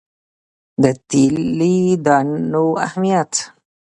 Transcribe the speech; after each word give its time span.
د 0.81 0.83
تیلي 1.09 1.75
دانو 2.05 2.65
اهمیت. 2.87 3.33